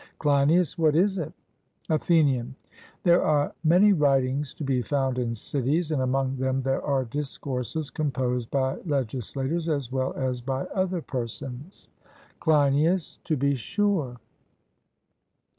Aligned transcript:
CLEINIAS: 0.17 0.79
What 0.79 0.95
is 0.95 1.19
it? 1.19 1.31
ATHENIAN: 1.87 2.55
There 3.03 3.21
are 3.21 3.53
many 3.63 3.93
writings 3.93 4.51
to 4.55 4.63
be 4.63 4.81
found 4.81 5.19
in 5.19 5.35
cities, 5.35 5.91
and 5.91 6.01
among 6.01 6.37
them 6.37 6.63
there 6.63 6.81
are 6.81 7.05
discourses 7.05 7.91
composed 7.91 8.49
by 8.49 8.77
legislators 8.83 9.69
as 9.69 9.91
well 9.91 10.13
as 10.13 10.41
by 10.41 10.63
other 10.73 11.03
persons. 11.03 11.87
CLEINIAS: 12.39 13.19
To 13.25 13.37
be 13.37 13.53
sure. 13.53 14.17